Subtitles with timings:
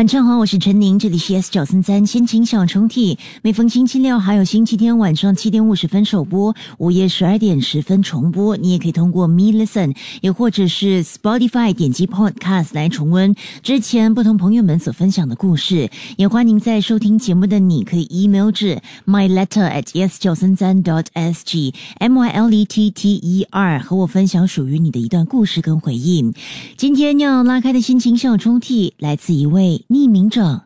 [0.00, 3.18] 晚上好，我是陈宁，这里是 S 九三三心情小抽屉。
[3.42, 8.56] 每逢星期六还有星期天晚上七点五十分首播，午夜十二点十分重播。
[8.56, 15.90] 你也可以通过 Me Listen，也或者是 Spotify 点击 Podcast 来重温之前不同朋友们所分享的故事。
[16.16, 22.88] 也欢迎在收听节目的你可以 email 至 my letter at s 九三三 dot s g m y l e t
[22.88, 26.32] t e r 和我分享属于你的一段故事跟回应。
[26.78, 29.84] 今天要拉开的心情小抽屉来自一位。
[29.92, 30.62] 匿名者，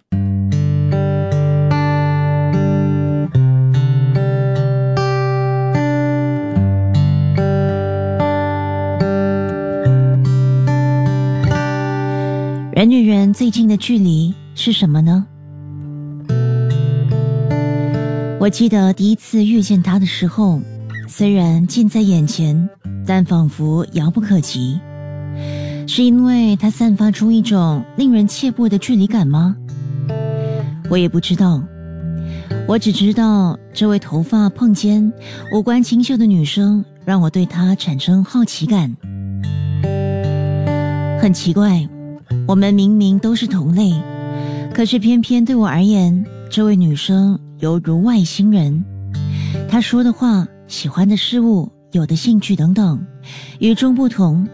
[12.75, 15.25] 人与人最近的距离是什么呢？
[18.39, 20.61] 我记得第一次遇见他的时候，
[21.09, 22.69] 虽然近在眼前，
[23.07, 24.79] 但仿佛遥不可及。
[25.87, 29.57] 是因为它散发出一种令人怯步的距离感吗？
[30.91, 31.63] 我也不知道，
[32.67, 35.13] 我只知道这位头发碰肩、
[35.53, 38.95] 五官清秀的女生让我对她产生好奇感。
[41.21, 41.89] 很奇怪，
[42.47, 43.93] 我们明明都是同类，
[44.75, 48.85] 可是偏偏对我而言，这位女生犹如外星人。
[49.69, 53.03] 她说的话、喜欢的事物、有的兴趣等等，
[53.59, 54.47] 与众不同。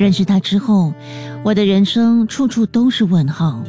[0.00, 0.94] 认识他之后，
[1.44, 3.62] 我的人生处处都是问号。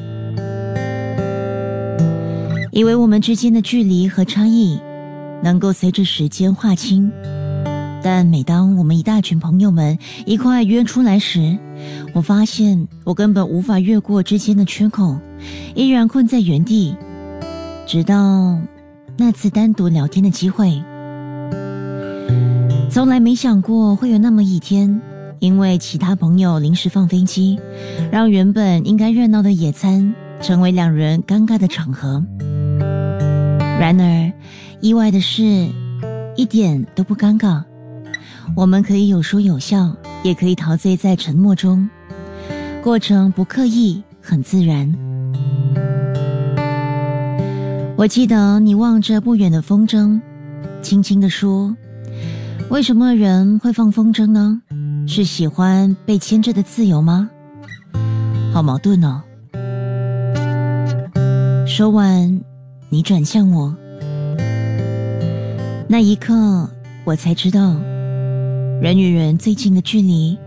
[2.72, 4.80] 以为我们之间的距离和差异
[5.44, 7.12] 能够随着时间划清，
[8.02, 11.58] 但每当我们一大群朋友们一块约出来时，
[12.14, 15.20] 我发现我根本无法越过之间的缺口，
[15.76, 16.96] 依然困在原地。
[17.86, 18.58] 直到
[19.18, 20.82] 那次单独聊天的机会，
[22.90, 25.02] 从来没想过会有那么一天。
[25.42, 27.60] 因为其他朋友临时放飞机，
[28.12, 32.24] 让原本应该热闹的野餐成为两人尴尬的场合。
[33.80, 34.32] 然而，
[34.82, 35.68] 意外的是，
[36.36, 37.64] 一点都不尴尬。
[38.56, 41.90] 我们可以有说有笑，也可以陶醉在沉默中，
[42.84, 44.94] 过程不刻意，很自然。
[47.98, 50.22] 我记得你望着不远的风筝，
[50.84, 51.76] 轻轻地说
[52.70, 54.62] ：“为什么人会放风筝呢？”
[55.08, 57.30] 是喜欢被牵着的自由吗？
[58.54, 59.22] 好矛盾哦。
[61.68, 62.42] 说完，
[62.90, 63.76] 你转向我，
[65.88, 66.70] 那一刻，
[67.04, 67.76] 我才知道，
[68.82, 70.38] 人与人最近的距离，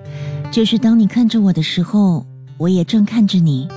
[0.50, 2.24] 就是当你看着我的时候，
[2.56, 3.68] 我也正看着你。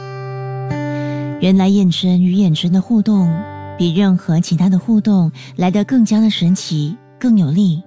[1.40, 3.30] 原来眼神与眼神的互动，
[3.78, 7.82] 比任何其他的互动来得更加的神奇，更有力。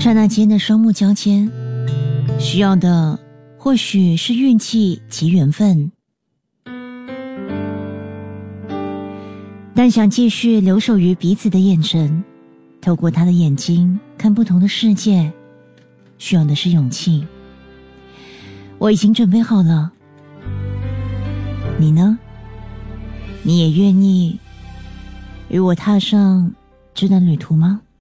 [0.00, 1.46] 刹那间的双目交接，
[2.38, 3.20] 需要的
[3.58, 5.92] 或许是运气及缘分，
[9.74, 12.24] 但想继续留守于彼此的眼神，
[12.80, 15.30] 透过他的眼睛看不同的世界，
[16.16, 17.26] 需要的是勇气。
[18.78, 19.92] 我已经准备好了，
[21.78, 22.18] 你呢？
[23.42, 24.40] 你也愿意
[25.50, 26.50] 与我踏上
[26.94, 27.82] 这段旅途吗？